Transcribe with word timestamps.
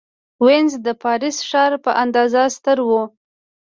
وینز 0.45 0.73
د 0.85 0.87
پاریس 1.03 1.37
ښار 1.49 1.71
په 1.85 1.91
اندازه 2.03 2.41
ستر 2.55 2.77
و. 2.87 2.89